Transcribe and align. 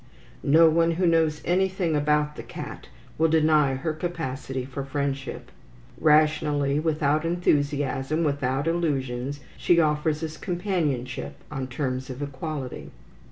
No 0.41 0.67
one 0.67 0.93
who 0.93 1.05
knows 1.05 1.43
anything 1.45 1.95
about 1.95 2.35
the 2.35 2.41
cat 2.41 2.87
will 3.19 3.27
deny 3.27 3.75
her 3.75 3.93
capacity 3.93 4.65
for 4.65 4.83
friendship. 4.83 5.51
Rationally, 5.99 6.79
without 6.79 7.23
enthusiasm, 7.23 8.23
without 8.23 8.67
illusions, 8.67 9.41
she 9.59 9.79
offers 9.79 10.23
us 10.23 10.37
companionship 10.37 11.35
on 11.51 11.67
terms 11.67 12.09
of 12.09 12.23
equality. 12.23 12.89